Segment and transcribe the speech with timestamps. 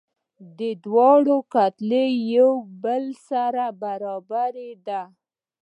[0.57, 5.01] د دواړو کتلې یو له بل سره برابره ده.